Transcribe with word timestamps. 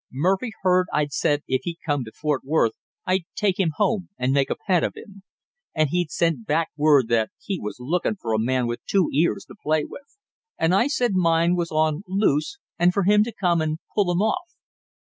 Murphy 0.11 0.49
heard 0.63 0.87
I'd 0.91 1.13
said 1.13 1.43
if 1.47 1.61
he'd 1.63 1.77
come 1.85 2.03
to 2.05 2.11
Fort 2.11 2.41
Worth 2.43 2.71
I'd 3.05 3.25
take 3.35 3.59
him 3.59 3.73
home 3.75 4.09
and 4.17 4.33
make 4.33 4.49
a 4.49 4.55
pet 4.55 4.83
of 4.83 4.95
him; 4.95 5.21
and 5.75 5.89
he'd 5.91 6.09
sent 6.09 6.47
back 6.47 6.69
word 6.75 7.07
that 7.09 7.29
he 7.39 7.59
was 7.59 7.77
looking 7.79 8.15
for 8.15 8.33
a 8.33 8.39
man 8.39 8.65
with 8.65 8.83
two 8.87 9.09
ears 9.13 9.45
to 9.49 9.55
play 9.61 9.83
with; 9.85 10.17
and 10.57 10.73
I'd 10.73 10.89
said 10.89 11.13
mine 11.13 11.55
was 11.55 11.69
on 11.69 12.01
loose 12.07 12.57
and 12.79 12.91
for 12.95 13.03
him 13.03 13.23
to 13.25 13.31
come 13.31 13.61
and 13.61 13.77
pull 13.93 14.09
'em 14.09 14.23
off. 14.23 14.55